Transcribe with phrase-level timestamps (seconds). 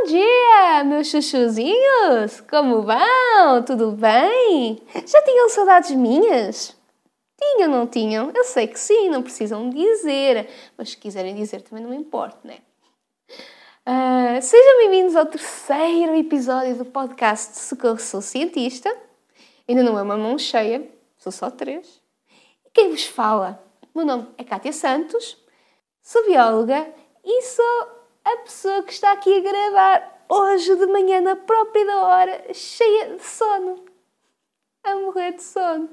[0.00, 2.40] Bom dia, meus chuchuzinhos!
[2.48, 3.62] Como vão?
[3.66, 4.80] Tudo bem?
[5.06, 6.74] Já tinham saudades minhas?
[7.38, 8.32] Tinham, não tinham?
[8.34, 10.48] Eu sei que sim, não precisam dizer,
[10.78, 12.60] mas se quiserem dizer também não importa, né?
[13.86, 18.90] Uh, sejam bem-vindos ao terceiro episódio do podcast Socorro Sou Cientista.
[19.68, 22.00] Ainda não é uma mão cheia, sou só três.
[22.64, 23.62] E quem vos fala?
[23.94, 25.36] Meu nome é Kátia Santos,
[26.00, 26.90] sou bióloga
[27.22, 27.99] e sou
[28.32, 33.16] a pessoa que está aqui a gravar hoje de manhã, na própria da hora, cheia
[33.16, 33.84] de sono.
[34.84, 35.90] A morrer de sono.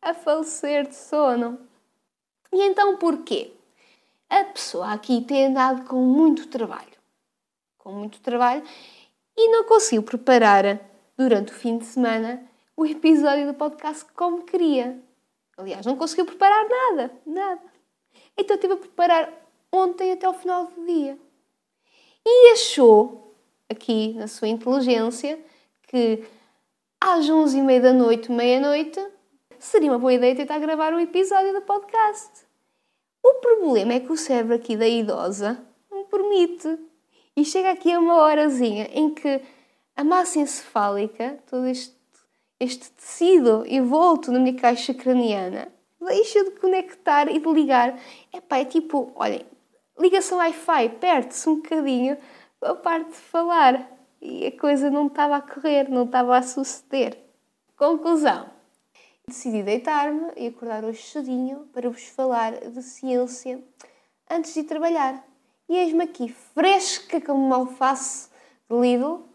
[0.00, 1.58] A falecer de sono.
[2.52, 3.52] E então porquê?
[4.30, 6.94] A pessoa aqui tem andado com muito trabalho.
[7.78, 8.62] Com muito trabalho
[9.36, 10.80] e não conseguiu preparar
[11.16, 12.42] durante o fim de semana
[12.76, 14.98] o episódio do podcast como queria.
[15.56, 17.62] Aliás, não conseguiu preparar nada, nada.
[18.36, 19.32] Então tive a preparar
[19.70, 21.18] ontem até ao final do dia
[22.26, 23.34] e achou,
[23.68, 25.38] aqui na sua inteligência,
[25.86, 26.24] que
[27.00, 28.98] às 11 e meia da noite, meia-noite,
[29.58, 32.30] seria uma boa ideia tentar gravar um episódio do podcast.
[33.22, 35.58] O problema é que o cérebro aqui da idosa
[35.90, 36.78] não permite.
[37.36, 39.40] E chega aqui a uma horazinha em que
[39.96, 41.94] a massa encefálica, todo este,
[42.60, 47.98] este tecido envolto na minha caixa craniana, deixa de conectar e de ligar.
[48.32, 49.44] Epá, é tipo, olhem,
[49.98, 52.18] ligação Wi-Fi, perde-se um bocadinho
[52.60, 57.18] a parte de falar e a coisa não estava a correr, não estava a suceder.
[57.76, 58.48] Conclusão.
[59.26, 63.62] Decidi deitar-me e acordar hoje cedinho para vos falar de ciência
[64.30, 65.24] antes de trabalhar.
[65.68, 68.28] E eis-me aqui, fresca como uma alface
[68.68, 69.26] de Lidl,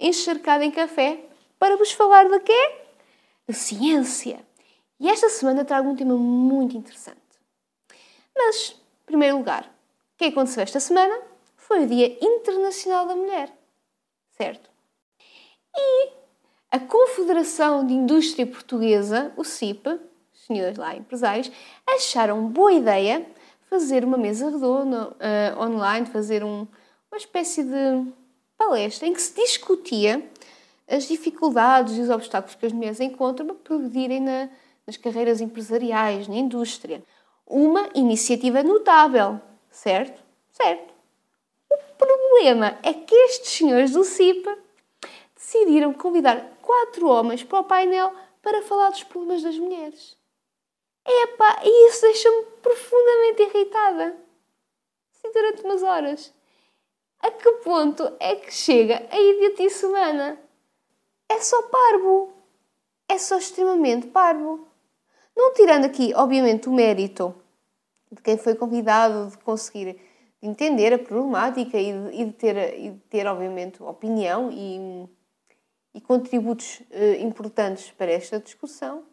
[0.00, 1.24] encharcada em café,
[1.58, 2.76] para vos falar de quê?
[3.48, 4.44] De ciência.
[4.98, 7.20] E esta semana trago um tema muito interessante.
[8.36, 9.70] Mas, em primeiro lugar,
[10.20, 11.18] que aconteceu esta semana
[11.56, 13.50] foi o Dia Internacional da Mulher,
[14.36, 14.68] certo?
[15.74, 16.10] E
[16.70, 21.50] a Confederação de Indústria Portuguesa, o CIP, os senhores lá empresários,
[21.86, 23.26] acharam boa ideia
[23.70, 26.66] fazer uma mesa redonda uh, online, fazer um,
[27.10, 28.12] uma espécie de
[28.58, 30.22] palestra em que se discutia
[30.86, 34.50] as dificuldades e os obstáculos que as mulheres encontram para progredirem na,
[34.86, 37.02] nas carreiras empresariais, na indústria.
[37.46, 40.22] Uma iniciativa notável, certo?
[40.50, 40.92] Certo.
[41.70, 44.58] O problema é que estes senhores do CIPA
[45.34, 50.16] decidiram convidar quatro homens para o painel para falar dos problemas das mulheres.
[51.06, 54.16] Epá, e isso deixa-me profundamente irritada.
[55.12, 56.32] Assim, durante umas horas.
[57.20, 60.38] A que ponto é que chega a idiotice humana?
[61.28, 62.32] É só parvo.
[63.08, 64.66] É só extremamente parvo.
[65.36, 67.34] Não tirando aqui, obviamente, o mérito
[68.10, 69.96] de quem foi convidado, de conseguir
[70.42, 75.08] entender a problemática e de, e de ter, e de ter, obviamente, opinião e,
[75.94, 79.04] e contributos uh, importantes para esta discussão.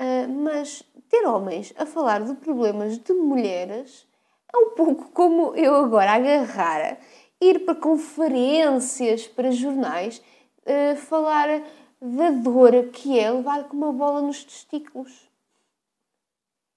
[0.00, 4.06] Uh, mas ter homens a falar de problemas de mulheres
[4.52, 6.98] é um pouco como eu agora agarrar,
[7.40, 10.22] ir para conferências, para jornais,
[10.62, 11.62] uh, falar
[12.00, 15.30] da dor que é levar com uma bola nos testículos.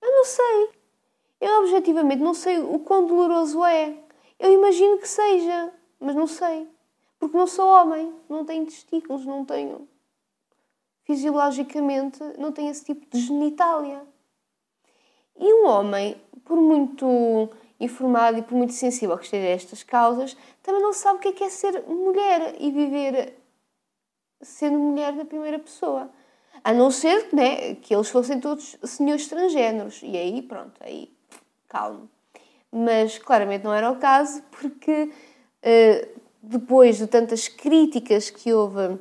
[0.02, 0.79] Eu não sei.
[1.40, 3.96] Eu objetivamente não sei o quão doloroso é.
[4.38, 6.68] Eu imagino que seja, mas não sei.
[7.18, 9.88] Porque não sou homem, não tenho testículos, não tenho.
[11.04, 14.02] Fisiologicamente, não tenho esse tipo de genitália.
[15.38, 20.36] E um homem, por muito informado e por muito sensível que esteja a estas causas,
[20.62, 23.38] também não sabe o que é, que é ser mulher e viver
[24.42, 26.10] sendo mulher da primeira pessoa.
[26.64, 30.02] A não ser né, que eles fossem todos senhores transgêneros.
[30.04, 31.18] E aí, pronto, aí
[31.70, 32.10] calmo.
[32.72, 35.12] Mas claramente não era o caso, porque
[35.64, 39.00] uh, depois de tantas críticas que houve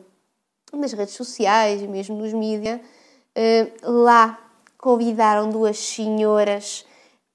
[0.73, 4.39] nas redes sociais e mesmo nos mídias, uh, lá
[4.79, 6.87] convidaram duas senhoras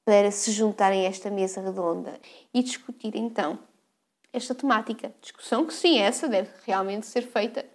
[0.05, 2.19] para se juntarem a esta mesa redonda
[2.53, 3.59] e discutir então
[4.31, 5.13] esta temática.
[5.21, 7.65] Discussão que sim, essa deve realmente ser feita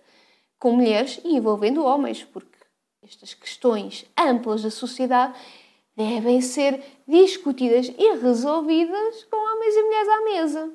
[0.58, 2.58] com mulheres e envolvendo homens, porque
[3.02, 5.38] estas questões amplas da sociedade
[5.98, 10.72] devem ser discutidas e resolvidas com homens e mulheres à mesa,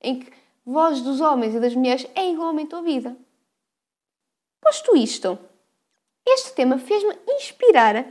[0.00, 0.32] em que
[0.64, 3.16] voz dos homens e das mulheres é igualmente ouvida.
[4.62, 5.36] Posto isto,
[6.24, 8.06] este tema fez-me inspirar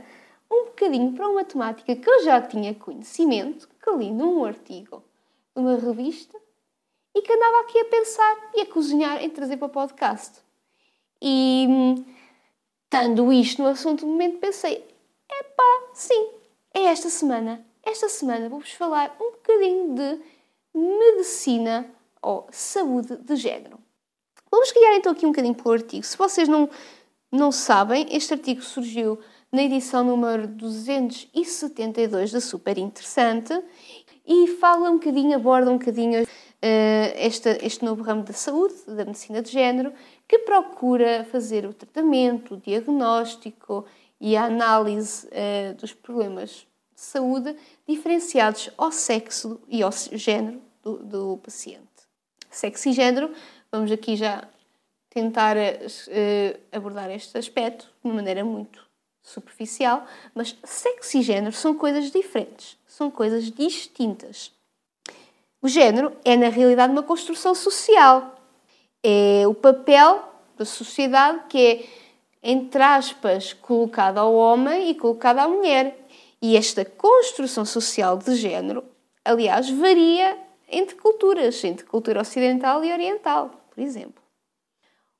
[0.50, 5.02] um bocadinho para uma temática que eu já tinha conhecimento, que li num artigo
[5.56, 6.38] de uma revista
[7.14, 10.42] e que andava aqui a pensar e a cozinhar em trazer para o podcast.
[11.22, 11.66] E,
[12.84, 14.86] estando isto no assunto do momento, pensei:
[15.30, 16.39] epá, sim,
[16.74, 17.64] é esta semana.
[17.82, 20.20] Esta semana vou-vos falar um bocadinho de
[20.74, 21.90] medicina
[22.22, 23.78] ou saúde de género.
[24.50, 26.04] Vamos criar então aqui um bocadinho pelo artigo.
[26.04, 26.68] Se vocês não,
[27.30, 29.18] não sabem, este artigo surgiu
[29.50, 33.58] na edição número 272 da Super Interessante
[34.26, 36.26] e fala um bocadinho, aborda um bocadinho uh,
[37.16, 39.92] este novo ramo da saúde, da medicina de género,
[40.28, 43.84] que procura fazer o tratamento, o diagnóstico
[44.20, 47.56] e a análise uh, dos problemas de saúde
[47.88, 51.80] diferenciados ao sexo e ao género do, do paciente.
[52.50, 53.32] Sexo e género,
[53.72, 54.46] vamos aqui já
[55.08, 58.84] tentar uh, abordar este aspecto de uma maneira muito
[59.22, 64.52] superficial, mas sexo e género são coisas diferentes, são coisas distintas.
[65.62, 68.36] O género é, na realidade, uma construção social.
[69.02, 70.22] É o papel
[70.56, 71.86] da sociedade que é,
[72.42, 75.96] entre aspas, colocado ao homem e colocado à mulher.
[76.40, 78.84] E esta construção social de género,
[79.24, 80.38] aliás, varia
[80.68, 84.22] entre culturas, entre cultura ocidental e oriental, por exemplo.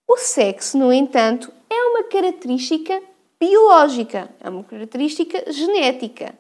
[0.08, 3.02] O sexo, no entanto, é uma característica
[3.38, 6.34] biológica, é uma característica genética.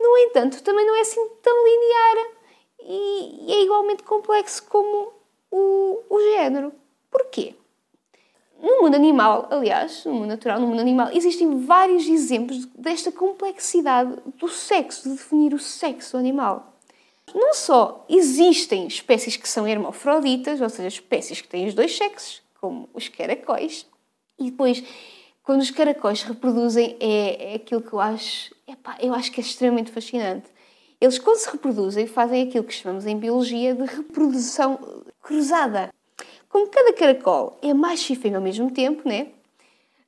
[0.00, 2.40] No entanto, também não é assim tão linear
[2.82, 5.12] e é igualmente complexo como
[5.50, 6.72] o, o género.
[7.10, 7.54] Porquê?
[8.62, 14.16] No mundo animal, aliás, no mundo natural, no mundo animal, existem vários exemplos desta complexidade
[14.38, 16.74] do sexo, de definir o sexo do animal.
[17.34, 22.42] Não só existem espécies que são hermafroditas, ou seja, espécies que têm os dois sexos,
[22.60, 23.86] como os caracóis,
[24.38, 24.82] e depois
[25.42, 29.44] quando os caracóis reproduzem é, é aquilo que eu acho, epá, eu acho que é
[29.44, 30.46] extremamente fascinante.
[31.00, 35.92] Eles, quando se reproduzem, fazem aquilo que chamamos em biologia de reprodução cruzada.
[36.50, 39.28] Como cada caracol é macho e ao mesmo tempo, né?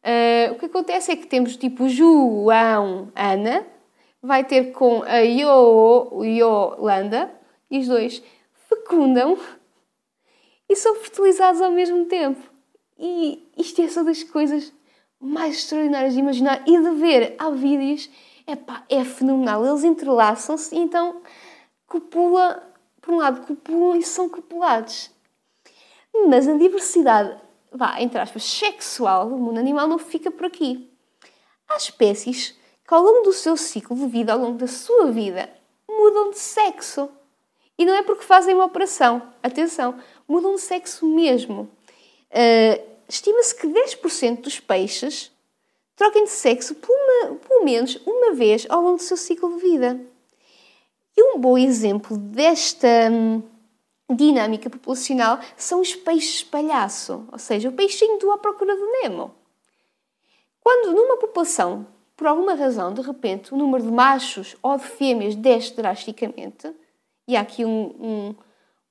[0.03, 3.65] Uh, o que acontece é que temos tipo João, Ana,
[4.21, 7.31] vai ter com a Yo, Yolanda,
[7.71, 8.21] e os dois
[8.69, 9.39] fecundam
[10.69, 12.41] e são fertilizados ao mesmo tempo.
[12.99, 14.73] E isto é só das coisas
[15.21, 17.37] mais extraordinárias de imaginar e de ver.
[17.39, 18.11] Há vídeos,
[18.49, 19.65] epá, é fenomenal.
[19.65, 21.23] Eles entrelaçam-se e então
[21.87, 22.61] copula,
[23.01, 25.12] por um lado, copulam e são copulados.
[26.29, 27.37] Mas a diversidade,
[27.71, 30.91] vá, entre aspas, sexual do mundo animal não fica por aqui.
[31.69, 32.55] Há espécies
[32.87, 35.49] que ao longo do seu ciclo de vida, ao longo da sua vida,
[35.89, 37.09] mudam de sexo.
[37.79, 39.23] E não é porque fazem uma operação.
[39.43, 39.99] Atenção,
[40.29, 41.71] mudam de sexo mesmo.
[42.31, 45.33] Uh, estima-se que 10% dos peixes
[45.97, 50.01] troquem de sexo pelo, pelo menos uma vez ao longo do seu ciclo de vida.
[51.17, 53.43] E um bom exemplo desta hum,
[54.11, 59.35] dinâmica populacional são os peixes palhaço, ou seja, o peixinho do à procura do Nemo.
[60.61, 65.35] Quando numa população, por alguma razão, de repente, o número de machos ou de fêmeas
[65.35, 66.73] desce drasticamente,
[67.27, 68.35] e há aqui um, um,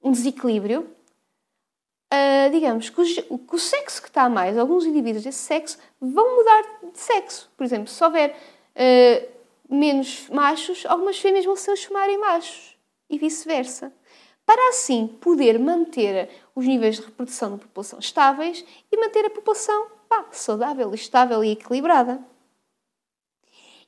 [0.03, 0.81] um desequilíbrio,
[2.11, 6.37] uh, digamos, que o, que o, sexo que está mais, alguns indivíduos desse sexo, vão
[6.37, 6.61] mudar
[6.91, 7.49] de sexo.
[7.55, 8.35] Por exemplo, se houver
[8.75, 9.31] uh,
[9.73, 12.75] menos machos, algumas fêmeas vão se transformar em machos
[13.09, 13.93] e vice-versa.
[14.51, 19.87] Para assim poder manter os níveis de reprodução da população estáveis e manter a população
[20.09, 22.21] pá, saudável, estável e equilibrada.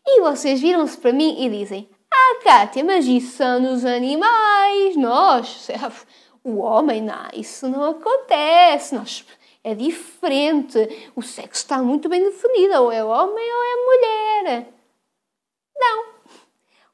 [0.08, 5.68] E vocês viram-se para mim e dizem: Ah, Kátia, mas isso são nos animais, nós,
[6.46, 8.96] o homem, não, isso não acontece.
[8.96, 9.26] Nós,
[9.66, 10.78] é diferente.
[11.14, 12.84] O sexo está muito bem definido.
[12.84, 14.74] Ou é homem ou é mulher.
[15.76, 16.06] Não.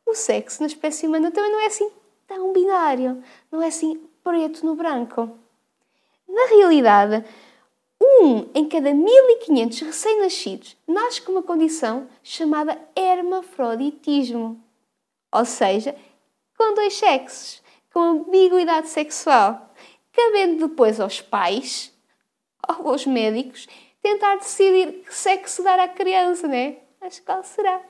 [0.08, 1.99] O sexo na espécie humana também não é assim
[2.30, 3.22] tão binário.
[3.52, 5.30] Não é assim preto no branco.
[6.28, 7.26] Na realidade,
[8.00, 14.64] um em cada 1500 recém-nascidos nasce com uma condição chamada hermafroditismo.
[15.34, 15.96] Ou seja,
[16.56, 19.74] com dois sexos com ambiguidade sexual,
[20.14, 21.92] cabendo depois aos pais
[22.68, 23.68] ou aos médicos
[24.00, 26.78] tentar decidir que sexo dar à criança, né?
[27.02, 27.82] Mas qual será?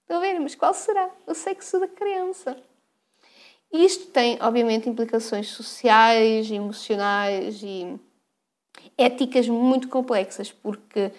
[0.00, 0.40] Estão a ver?
[0.40, 2.56] Mas qual será o sexo da criança?
[3.72, 7.98] Isto tem, obviamente, implicações sociais, emocionais e
[8.98, 11.12] éticas muito complexas, porque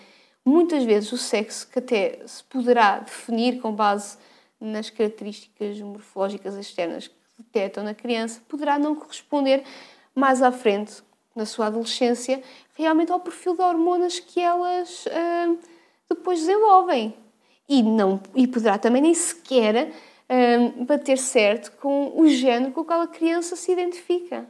[0.43, 4.17] muitas vezes o sexo que até se poderá definir com base
[4.60, 9.63] nas características morfológicas externas detectam na criança poderá não corresponder
[10.13, 11.01] mais à frente,
[11.36, 12.43] na sua adolescência,
[12.75, 15.58] realmente ao perfil de hormonas que elas uh,
[16.10, 17.15] depois desenvolvem.
[17.70, 19.93] E, não, e poderá também nem sequer
[20.32, 24.48] uh, bater certo com o género com o qual a criança se identifica.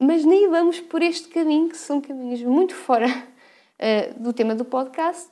[0.00, 4.64] Mas nem vamos por este caminho, que são caminhos muito fora uh, do tema do
[4.64, 5.30] podcast,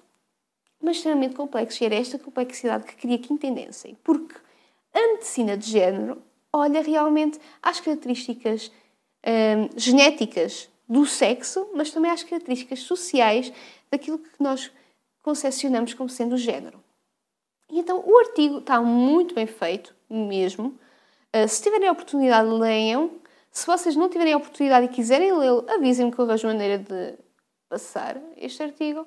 [0.80, 1.80] mas extremamente complexos.
[1.80, 3.96] E era esta complexidade que queria que entendessem.
[4.04, 4.34] Porque
[4.92, 8.70] a medicina de género olha realmente às características
[9.26, 13.52] hum, genéticas do sexo, mas também às características sociais
[13.90, 14.70] daquilo que nós
[15.20, 16.83] concepcionamos como sendo o género.
[17.70, 20.78] E então o artigo está muito bem feito, mesmo.
[21.34, 23.10] Uh, se tiverem a oportunidade, leiam.
[23.50, 27.14] Se vocês não tiverem a oportunidade e quiserem lê-lo, avisem-me que eu vejo maneira de
[27.68, 29.06] passar este artigo.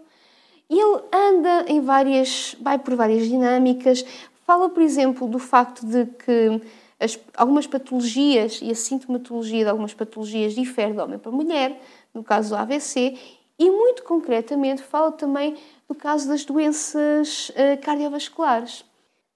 [0.70, 4.04] E ele anda em várias, vai por várias dinâmicas.
[4.46, 6.62] Fala, por exemplo, do facto de que
[7.00, 11.80] as, algumas patologias e a sintomatologia de algumas patologias difere de homem para mulher,
[12.14, 13.18] no caso do AVC,
[13.60, 18.86] e muito concretamente fala também do caso das doenças uh, cardiovasculares.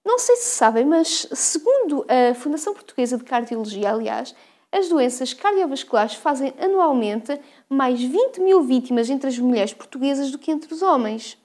[0.03, 4.35] Não sei se sabem, mas segundo a Fundação Portuguesa de Cardiologia, aliás,
[4.71, 10.51] as doenças cardiovasculares fazem anualmente mais 20 mil vítimas entre as mulheres portuguesas do que
[10.51, 11.37] entre os homens.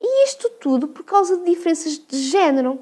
[0.00, 2.78] E isto tudo por causa de diferenças de género.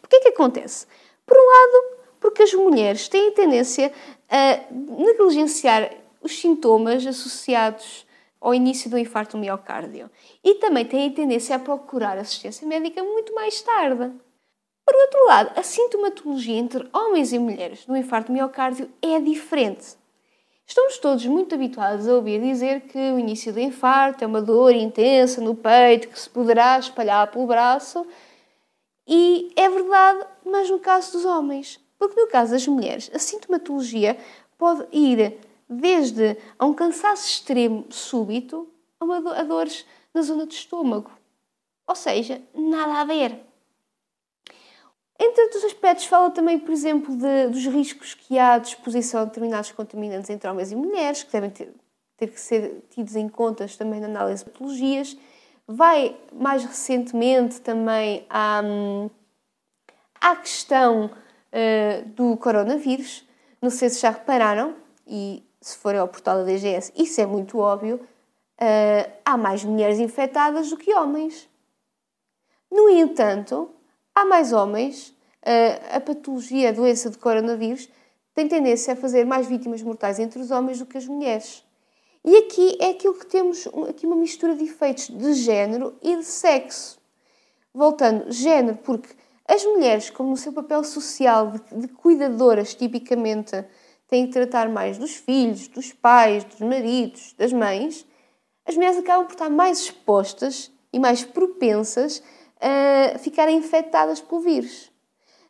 [0.00, 0.86] Por que é que acontece?
[1.26, 3.92] Por um lado, porque as mulheres têm tendência
[4.28, 8.06] a negligenciar os sintomas associados
[8.40, 10.10] ao início do infarto do miocárdio
[10.42, 14.12] e também têm tendência a procurar assistência médica muito mais tarde.
[14.84, 19.94] Por outro lado, a sintomatologia entre homens e mulheres no infarto do miocárdio é diferente.
[20.66, 24.72] Estamos todos muito habituados a ouvir dizer que o início do infarto é uma dor
[24.72, 28.06] intensa no peito que se poderá espalhar pelo braço
[29.06, 31.80] e é verdade, mas no caso dos homens.
[31.98, 34.16] Porque no caso das mulheres, a sintomatologia
[34.56, 35.38] pode ir
[35.70, 41.10] desde a um cansaço extremo súbito a, uma do a dores na zona do estômago.
[41.86, 43.40] Ou seja, nada a ver.
[45.18, 49.24] Entre outros aspectos, fala também, por exemplo, de, dos riscos que há de exposição a
[49.24, 51.72] determinados contaminantes entre homens e mulheres, que devem ter,
[52.16, 55.16] ter que ser tidos em conta também na análise de patologias
[55.72, 58.60] vai mais recentemente também à,
[60.20, 63.24] à questão uh, do coronavírus.
[63.62, 64.74] Não sei se já repararam,
[65.06, 69.98] e se forem ao portal da DGS, isso é muito óbvio, uh, há mais mulheres
[69.98, 71.48] infectadas do que homens.
[72.70, 73.70] No entanto,
[74.14, 75.08] há mais homens,
[75.42, 77.88] uh, a patologia, a doença de coronavírus,
[78.34, 81.64] tem tendência a fazer mais vítimas mortais entre os homens do que as mulheres.
[82.24, 86.24] E aqui é aquilo que temos aqui uma mistura de efeitos de género e de
[86.24, 86.98] sexo.
[87.72, 89.08] Voltando, género, porque
[89.46, 93.64] as mulheres, como no seu papel social de, de cuidadoras, tipicamente
[94.10, 98.04] têm que tratar mais dos filhos, dos pais, dos maridos, das mães,
[98.66, 102.22] as mulheres acabam por estar mais expostas e mais propensas
[102.60, 104.90] a ficarem infectadas pelo vírus.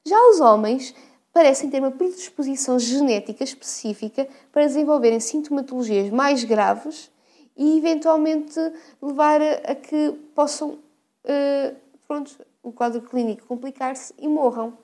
[0.06, 0.94] Já os homens
[1.32, 7.10] parecem ter uma predisposição genética específica para desenvolverem sintomatologias mais graves
[7.56, 8.58] e eventualmente
[9.02, 10.78] levar a, que possam,
[11.24, 11.76] uh,
[12.06, 14.76] pronto, o quadro clínico complicar-se e morram.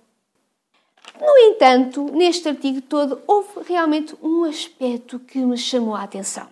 [1.21, 6.49] No entanto, neste artigo todo, houve realmente um aspecto que me chamou a atenção.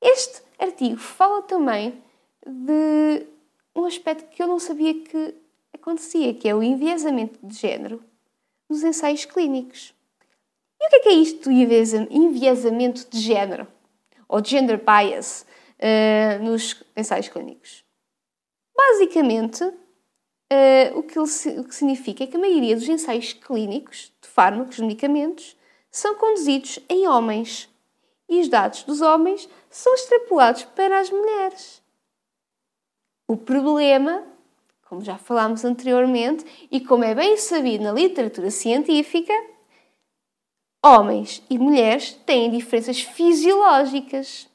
[0.00, 2.00] Este artigo fala também
[2.46, 3.26] de
[3.74, 5.34] um aspecto que eu não sabia que
[5.72, 8.02] acontecia, que é o enviesamento de género
[8.68, 9.94] nos ensaios clínicos.
[10.80, 13.66] E o que é, que é isto do enviesamento de género?
[14.28, 15.46] Ou gender bias
[15.78, 17.84] uh, nos ensaios clínicos?
[18.76, 19.64] Basicamente,
[20.52, 24.28] uh, o, que ele, o que significa é que a maioria dos ensaios clínicos de
[24.28, 25.56] fármacos, medicamentos,
[25.90, 27.68] são conduzidos em homens
[28.28, 31.82] e os dados dos homens são extrapolados para as mulheres.
[33.26, 34.24] O problema
[34.88, 39.34] como já falámos anteriormente, e como é bem sabido na literatura científica,
[40.82, 44.48] homens e mulheres têm diferenças fisiológicas.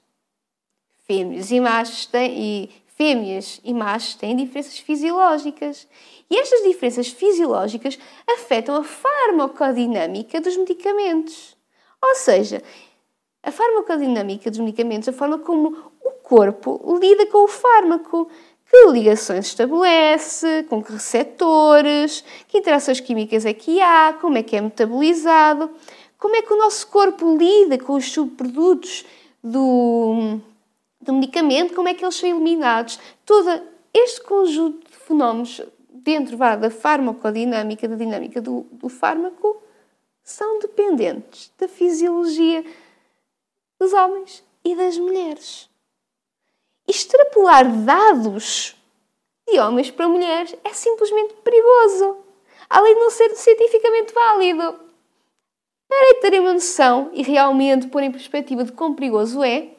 [1.06, 5.88] Fêmeas e machos têm, e fêmeas e machos têm diferenças fisiológicas.
[6.30, 7.98] E estas diferenças fisiológicas
[8.28, 11.56] afetam a farmacodinâmica dos medicamentos.
[12.02, 12.62] Ou seja,
[13.42, 18.30] a farmacodinâmica dos medicamentos, a forma como o corpo lida com o fármaco
[18.70, 24.56] que ligações estabelece, com que receptores, que interações químicas é que há, como é que
[24.56, 25.70] é metabolizado,
[26.18, 29.06] como é que o nosso corpo lida com os subprodutos
[29.44, 30.40] do,
[31.04, 33.00] do medicamento, como é que eles são eliminados.
[33.26, 33.62] Todo
[33.94, 39.62] este conjunto de fenómenos dentro vá, da farmacodinâmica, da dinâmica do, do fármaco,
[40.24, 42.64] são dependentes da fisiologia
[43.80, 45.70] dos homens e das mulheres
[46.88, 48.76] extrapolar dados
[49.48, 52.18] de homens para mulheres é simplesmente perigoso,
[52.70, 54.80] além de não ser cientificamente válido.
[55.88, 59.70] Para terem uma noção e realmente pôr em perspectiva de quão perigoso é,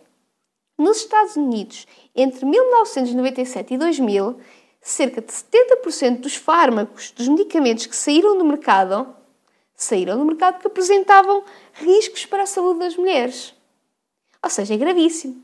[0.77, 4.39] nos Estados Unidos, entre 1997 e 2000,
[4.81, 9.07] cerca de 70% dos fármacos, dos medicamentos que saíram do mercado,
[9.75, 13.55] saíram no mercado que apresentavam riscos para a saúde das mulheres.
[14.43, 15.43] Ou seja, é gravíssimo.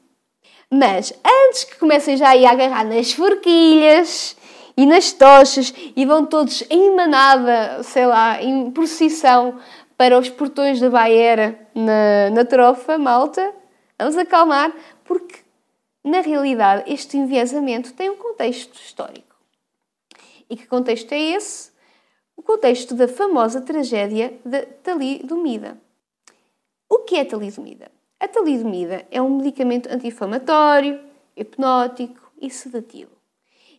[0.70, 4.37] Mas antes que comecem já a agarrar nas forquilhas
[4.76, 9.58] e nas tochas e vão todos em manada, sei lá, em procissão
[9.96, 13.52] para os portões da Baera na, na trofa, malta,
[13.99, 14.72] vamos acalmar,
[15.11, 15.40] porque
[16.05, 19.35] na realidade este enviesamento tem um contexto histórico.
[20.49, 21.73] E que contexto é esse?
[22.37, 25.76] O contexto da famosa tragédia da talidomida.
[26.88, 27.90] O que é talidomida?
[28.21, 31.00] A talidomida é um medicamento anti-inflamatório,
[31.37, 33.11] hipnótico e sedativo.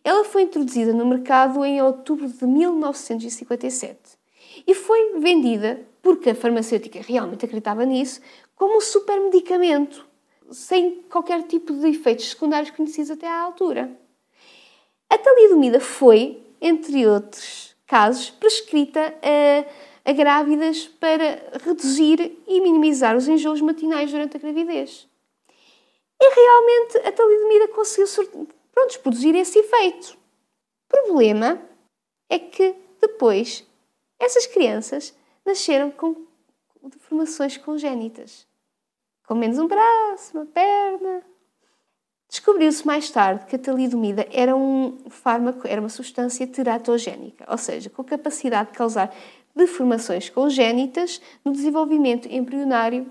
[0.04, 4.18] Ela foi introduzida no mercado em outubro de 1957
[4.66, 8.20] e foi vendida, porque a farmacêutica realmente acreditava nisso,
[8.54, 10.11] como um super medicamento,
[10.52, 13.90] sem qualquer tipo de efeitos secundários conhecidos até à altura.
[15.10, 23.28] A talidomida foi, entre outros casos, prescrita a a grávidas para reduzir e minimizar os
[23.28, 25.08] enjoos matinais durante a gravidez.
[26.20, 30.16] E realmente a talidomida conseguiu pronto, produzir esse efeito.
[30.88, 31.60] O problema
[32.28, 33.66] é que depois
[34.18, 36.26] essas crianças nasceram com
[36.82, 38.46] deformações congénitas.
[39.26, 41.22] Com menos um braço, uma perna.
[42.28, 47.90] Descobriu-se mais tarde que a talidomida era um fármaco, era uma substância teratogénica, ou seja,
[47.90, 49.14] com capacidade de causar
[49.54, 53.06] deformações congénitas no desenvolvimento embrionário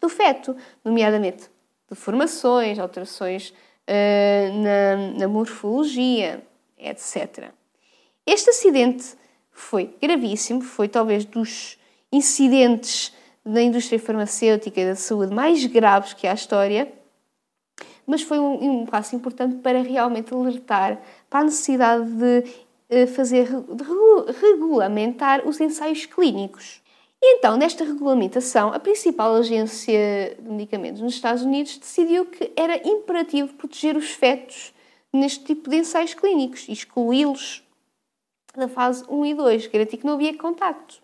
[0.00, 1.48] do feto, nomeadamente
[1.88, 6.42] deformações, alterações uh, na, na morfologia,
[6.76, 7.50] etc.
[8.26, 9.14] Este acidente
[9.52, 11.78] foi gravíssimo, foi talvez dos
[12.10, 16.92] incidentes da indústria farmacêutica e da saúde mais graves que há a história,
[18.06, 22.44] mas foi um, um passo importante para realmente alertar para a necessidade de
[22.88, 26.82] eh, fazer, de regulamentar os ensaios clínicos.
[27.20, 32.76] E então, nesta regulamentação, a principal agência de medicamentos nos Estados Unidos decidiu que era
[32.86, 34.74] imperativo proteger os fetos
[35.12, 37.62] neste tipo de ensaios clínicos excluí-los
[38.56, 41.01] da fase 1 e 2, garantir que não havia contacto.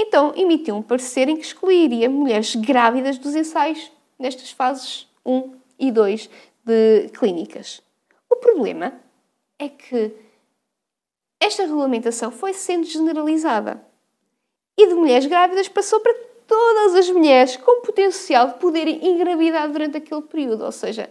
[0.00, 5.90] Então, emitiu um parecer em que excluiria mulheres grávidas dos ensaios nestas fases 1 e
[5.90, 6.30] 2
[6.64, 7.82] de clínicas.
[8.30, 8.92] O problema
[9.58, 10.12] é que
[11.40, 13.84] esta regulamentação foi sendo generalizada.
[14.78, 16.14] E de mulheres grávidas passou para
[16.46, 21.10] todas as mulheres com potencial de poderem engravidar durante aquele período, ou seja,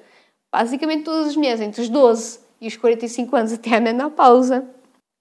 [0.49, 4.65] basicamente todas as mulheres entre os 12 e os 45 anos até a menopausa,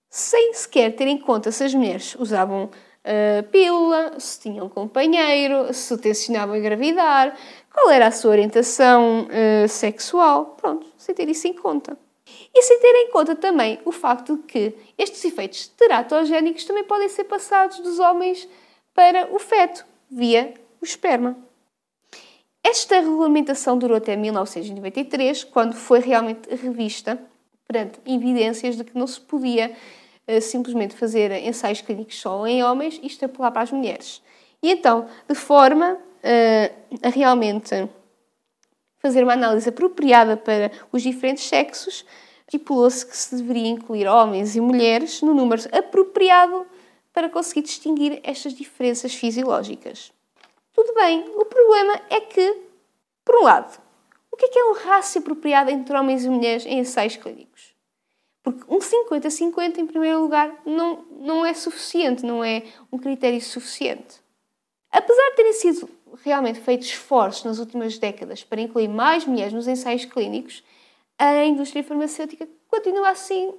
[0.09, 2.71] sem sequer ter em conta se as mulheres usavam
[3.51, 7.37] pílula, se tinham companheiro, se tensionavam engravidar,
[7.73, 11.97] qual era a sua orientação uh, sexual, pronto, sem ter isso em conta.
[12.55, 17.09] E sem ter em conta também o facto de que estes efeitos teratogénicos também podem
[17.09, 18.49] ser passados dos homens
[18.95, 21.37] para o feto, via o esperma.
[22.65, 27.21] Esta regulamentação durou até 1993, quando foi realmente revista
[27.69, 29.77] perante evidências de que não se podia
[30.41, 34.23] simplesmente fazer ensaios clínicos só em homens e extrapolar para as mulheres.
[34.63, 37.89] E então, de forma uh, a realmente
[38.99, 42.05] fazer uma análise apropriada para os diferentes sexos,
[42.49, 46.67] estipulou-se que se deveria incluir homens e mulheres no número apropriado
[47.13, 50.13] para conseguir distinguir estas diferenças fisiológicas.
[50.75, 52.63] Tudo bem, o problema é que,
[53.25, 53.81] por um lado,
[54.31, 57.76] o que é, que é um rácio apropriado entre homens e mulheres em ensaios clínicos?
[58.47, 64.21] Porque um 50-50, em primeiro lugar, não, não é suficiente, não é um critério suficiente.
[64.89, 65.91] Apesar de terem sido
[66.23, 70.63] realmente feitos esforços nas últimas décadas para incluir mais mulheres nos ensaios clínicos,
[71.19, 73.53] a indústria farmacêutica continua assim,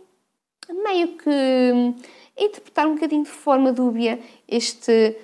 [0.70, 1.30] meio que
[2.40, 5.18] a interpretar um bocadinho de forma dúbia este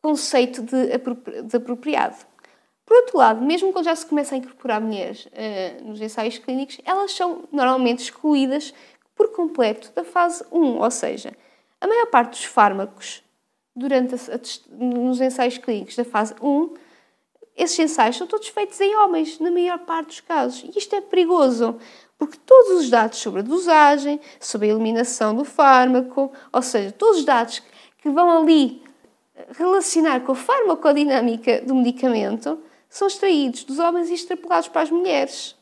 [0.00, 0.96] conceito de,
[1.42, 2.24] de apropriado.
[2.86, 6.80] Por outro lado, mesmo quando já se começa a incorporar mulheres uh, nos ensaios clínicos,
[6.84, 8.72] elas são normalmente excluídas
[9.18, 11.36] por completo da fase 1, ou seja,
[11.80, 13.22] a maior parte dos fármacos
[13.74, 16.74] durante a, a, nos ensaios clínicos da fase 1,
[17.56, 20.62] esses ensaios são todos feitos em homens, na maior parte dos casos.
[20.62, 21.76] E isto é perigoso,
[22.16, 27.18] porque todos os dados sobre a dosagem, sobre a eliminação do fármaco, ou seja, todos
[27.18, 27.60] os dados
[28.00, 28.80] que vão ali
[29.56, 35.57] relacionar com a farmacodinâmica do medicamento, são extraídos dos homens e extrapolados para as mulheres.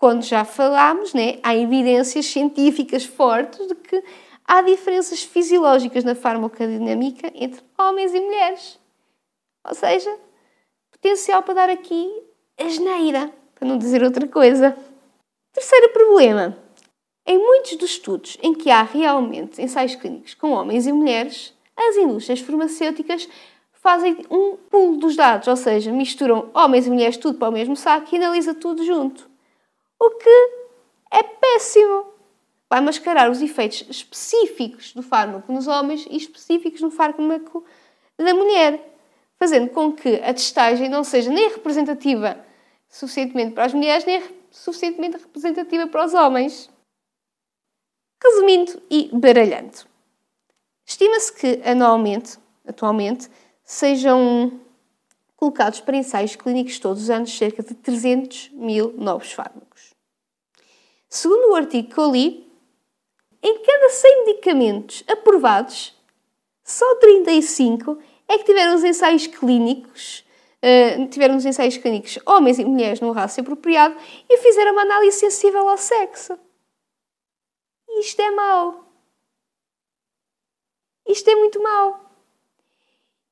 [0.00, 4.02] Quando já falámos, né, há evidências científicas fortes de que
[4.46, 8.80] há diferenças fisiológicas na farmacodinâmica entre homens e mulheres.
[9.62, 10.10] Ou seja,
[10.90, 12.10] potencial para dar aqui
[12.58, 14.74] a geneira, para não dizer outra coisa.
[15.52, 16.56] Terceiro problema.
[17.26, 21.96] Em muitos dos estudos em que há realmente ensaios clínicos com homens e mulheres, as
[21.98, 23.28] indústrias farmacêuticas
[23.70, 27.76] fazem um pulo dos dados, ou seja, misturam homens e mulheres tudo para o mesmo
[27.76, 29.29] saco e analisa tudo junto.
[30.00, 30.50] O que
[31.10, 32.14] é péssimo.
[32.70, 37.64] Vai mascarar os efeitos específicos do fármaco nos homens e específicos no fármaco
[38.16, 38.96] da mulher,
[39.38, 42.38] fazendo com que a testagem não seja nem representativa
[42.88, 46.70] suficientemente para as mulheres, nem suficientemente representativa para os homens.
[48.22, 49.78] Resumindo e baralhando,
[50.86, 53.28] estima-se que anualmente, atualmente,
[53.64, 54.60] sejam
[55.36, 59.69] colocados para ensaios clínicos todos os anos cerca de 300 mil novos fármacos.
[61.10, 62.48] Segundo o artigo que eu li,
[63.42, 65.92] em cada 100 medicamentos aprovados,
[66.62, 70.24] só 35 é que tiveram os ensaios clínicos,
[70.62, 73.96] uh, tiveram os ensaios clínicos homens e mulheres no rácio apropriado
[74.28, 76.38] e fizeram uma análise sensível ao sexo.
[77.98, 78.84] Isto é mau.
[81.08, 82.08] Isto é muito mau.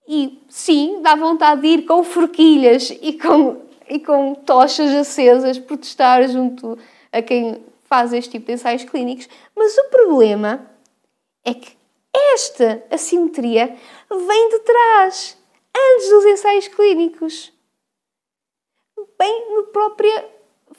[0.09, 6.27] E sim, dá vontade de ir com forquilhas e com, e com tochas acesas protestar
[6.27, 6.77] junto
[7.13, 10.71] a quem faz este tipo de ensaios clínicos, mas o problema
[11.45, 11.77] é que
[12.35, 13.77] esta assimetria
[14.11, 15.37] vem de trás,
[15.75, 17.53] antes dos ensaios clínicos.
[19.19, 20.29] Bem na própria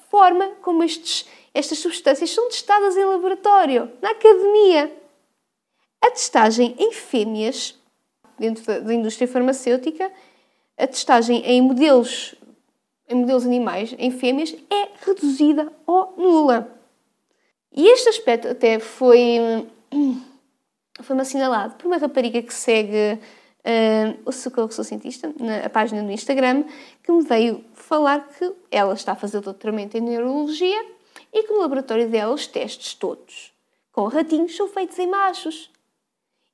[0.09, 4.95] forma como estes, estas substâncias são testadas em laboratório, na academia.
[6.01, 7.75] A testagem em fêmeas
[8.37, 10.11] dentro da, da indústria farmacêutica,
[10.77, 12.33] a testagem em modelos,
[13.09, 16.79] em modelos animais, em fêmeas, é reduzida ou nula.
[17.75, 19.67] E este aspecto até foi,
[21.01, 23.19] foi assinalado por uma rapariga que segue
[23.65, 26.63] uh, o Socorro Sou Cientista, na página do Instagram,
[27.03, 30.85] que me veio falar que ela está a fazer o doutoramento em Neurologia
[31.33, 33.51] e que no laboratório dela os testes todos
[33.99, 35.69] com ratinhos são feitos em machos.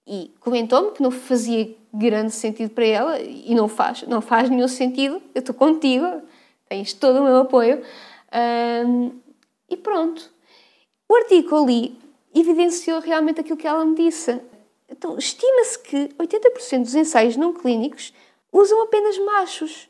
[0.08, 4.68] E comentou-me que não fazia grande sentido para ela e não faz, não faz nenhum
[4.68, 5.22] sentido.
[5.34, 6.24] Eu estou contigo,
[6.68, 7.84] tens todo o meu apoio.
[8.86, 9.20] Um,
[9.70, 10.32] e pronto.
[11.08, 11.98] O artigo ali
[12.34, 14.42] evidenciou realmente aquilo que ela me disse.
[14.90, 18.14] Então, estima-se que 80% dos ensaios não clínicos
[18.52, 19.90] usam apenas machos.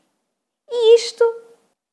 [0.70, 1.24] E isto,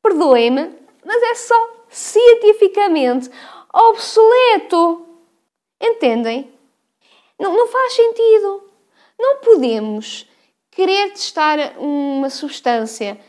[0.01, 3.29] perdoem-me, mas é só cientificamente
[3.73, 5.07] obsoleto.
[5.81, 6.51] Entendem?
[7.39, 8.63] Não, não faz sentido.
[9.19, 10.27] Não podemos
[10.71, 13.19] querer testar uma substância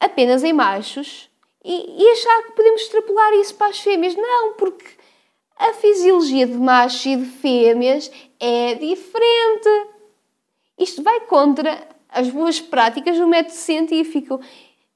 [0.00, 1.30] apenas em machos
[1.64, 4.14] e, e achar que podemos extrapolar isso para as fêmeas.
[4.14, 4.86] Não, porque
[5.56, 9.88] a fisiologia de machos e de fêmeas é diferente.
[10.78, 14.40] Isto vai contra as boas práticas do método científico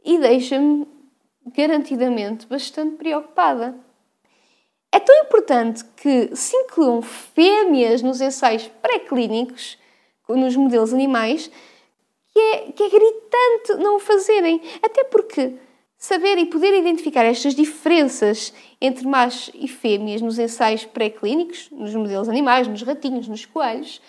[0.04, 0.86] e deixa-me
[1.46, 3.74] garantidamente bastante preocupada.
[4.92, 9.78] É tão importante que se incluam fêmeas nos ensaios pré-clínicos,
[10.28, 11.50] nos modelos animais,
[12.40, 14.60] é, que é gritante não o fazerem.
[14.82, 15.54] Até porque
[15.96, 22.28] saber e poder identificar estas diferenças entre machos e fêmeas nos ensaios pré-clínicos, nos modelos
[22.28, 24.00] animais, nos ratinhos, nos coelhos,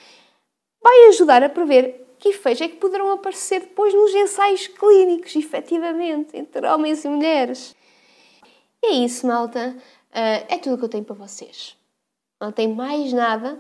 [0.82, 6.38] vai ajudar a prever que efeitos é que poderão aparecer depois nos ensaios clínicos, efetivamente,
[6.38, 7.76] entre homens e mulheres.
[8.82, 9.76] E é isso, malta.
[10.12, 11.76] Uh, é tudo o que eu tenho para vocês.
[12.40, 13.60] Não tem mais nada.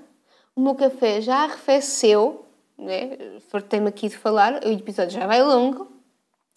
[0.55, 2.45] O meu café já arrefeceu.
[2.81, 3.39] Né?
[3.49, 4.65] Fartei-me aqui de falar.
[4.65, 5.87] O episódio já vai longo.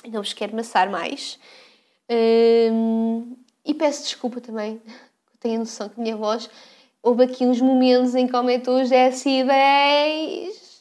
[0.04, 1.38] Não vos quero maçar mais.
[2.10, 4.80] Uh, e peço desculpa também.
[5.38, 6.50] Tenho a noção que a minha voz...
[7.06, 10.80] Houve aqui uns momentos em que aumentou os decibéis.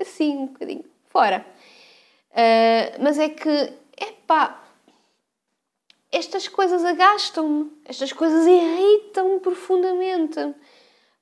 [0.00, 1.46] Assim, um bocadinho fora.
[2.32, 4.60] Uh, mas é que, epá,
[6.10, 10.52] estas coisas agastam-me, estas coisas irritam-me profundamente.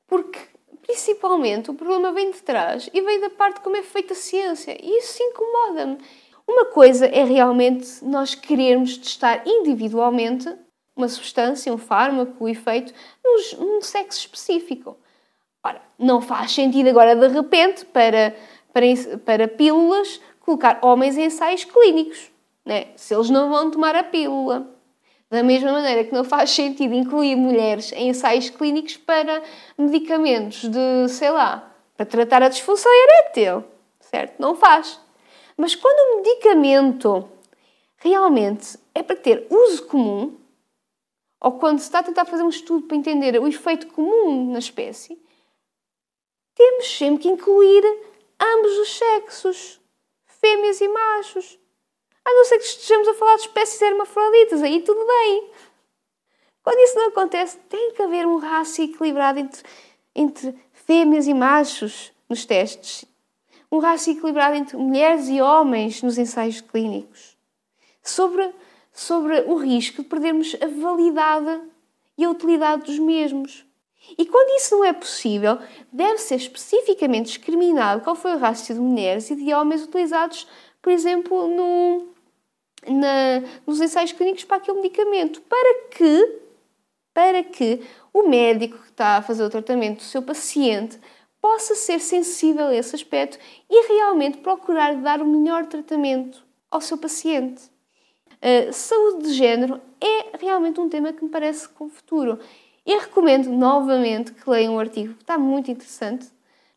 [0.06, 0.38] Porque,
[0.86, 4.76] principalmente, o problema vem de trás e vem da parte como é feita a ciência.
[4.80, 5.98] E isso incomoda-me.
[6.46, 10.54] Uma coisa é realmente nós querermos testar individualmente
[10.94, 12.92] uma substância, um fármaco, o efeito,
[13.58, 14.96] num sexo específico.
[15.62, 18.36] Ora, não faz sentido agora, de repente, para,
[18.72, 18.84] para,
[19.24, 22.30] para pílulas, colocar homens em ensaios clínicos.
[22.64, 22.88] Né?
[22.96, 24.73] Se eles não vão tomar a pílula.
[25.34, 29.42] Da mesma maneira que não faz sentido incluir mulheres em ensaios clínicos para
[29.76, 33.64] medicamentos de, sei lá, para tratar a disfunção erétil,
[33.98, 34.38] certo?
[34.38, 35.00] Não faz.
[35.56, 37.28] Mas quando o medicamento
[37.96, 40.38] realmente é para ter uso comum,
[41.40, 44.60] ou quando se está a tentar fazer um estudo para entender o efeito comum na
[44.60, 45.20] espécie,
[46.54, 47.82] temos sempre que incluir
[48.40, 49.80] ambos os sexos,
[50.26, 51.58] fêmeas e machos.
[52.24, 55.50] A não ser que estejamos a falar de espécies hermafroditas, aí tudo bem.
[56.62, 59.62] Quando isso não acontece, tem que haver um rácio equilibrado entre,
[60.14, 63.04] entre fêmeas e machos nos testes.
[63.70, 67.36] um rácio equilibrado entre mulheres e homens nos ensaios clínicos,
[68.02, 68.54] sobre,
[68.92, 71.60] sobre o risco de perdermos a validade
[72.16, 73.66] e a utilidade dos mesmos.
[74.16, 75.58] E quando isso não é possível,
[75.92, 80.46] deve ser especificamente discriminado qual foi o rácio de mulheres e de homens utilizados,
[80.80, 82.13] por exemplo, no,
[83.04, 86.40] na, nos ensaios clínicos para aquele medicamento, para que,
[87.12, 90.98] para que o médico que está a fazer o tratamento do seu paciente
[91.40, 93.38] possa ser sensível a esse aspecto
[93.68, 97.62] e realmente procurar dar o melhor tratamento ao seu paciente.
[98.36, 102.38] Uh, saúde de género é realmente um tema que me parece com futuro.
[102.86, 106.26] E recomendo novamente que leiam um artigo, está muito interessante.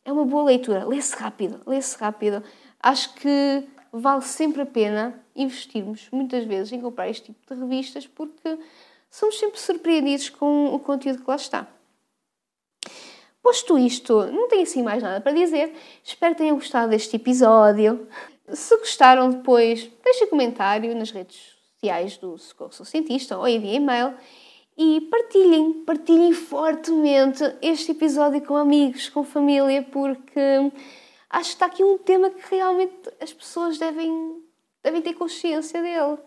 [0.05, 2.41] É uma boa leitura, lê-se rápido, lê-se rápido.
[2.81, 8.07] Acho que vale sempre a pena investirmos muitas vezes em comprar este tipo de revistas
[8.07, 8.57] porque
[9.09, 11.67] somos sempre surpreendidos com o conteúdo que lá está.
[13.41, 15.73] Posto isto, não tenho assim mais nada para dizer.
[16.03, 18.07] Espero que tenham gostado deste episódio.
[18.49, 24.13] Se gostaram, depois deixem comentário nas redes sociais do Socorro Sou Cientista ou enviem e-mail
[24.77, 30.39] e partilhem, partilhem fortemente este episódio com amigos, com família, porque
[31.29, 34.41] acho que está aqui um tema que realmente as pessoas devem,
[34.83, 36.17] devem ter consciência dele.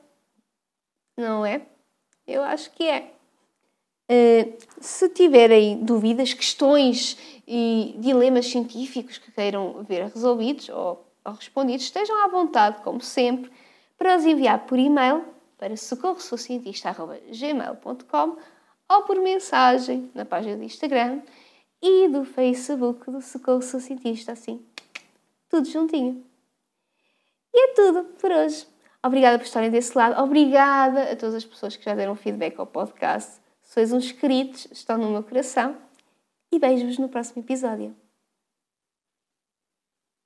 [1.16, 1.62] Não é?
[2.26, 3.12] Eu acho que é.
[4.10, 11.84] Uh, se tiverem dúvidas, questões e dilemas científicos que queiram ver resolvidos ou, ou respondidos,
[11.84, 13.52] estejam à vontade, como sempre,
[13.96, 15.24] para os enviar por e-mail
[15.56, 18.36] para socorrosocientista.gmail.com
[18.88, 21.20] ou por mensagem na página do Instagram
[21.82, 24.64] e do Facebook do Socorro Sou Cientista, assim,
[25.48, 26.24] tudo juntinho.
[27.52, 28.66] E é tudo por hoje.
[29.02, 30.20] Obrigada por estarem desse lado.
[30.22, 33.40] Obrigada a todas as pessoas que já deram feedback ao podcast.
[33.62, 35.76] Sois uns queridos, estão no meu coração.
[36.52, 37.94] E beijo-vos no próximo episódio.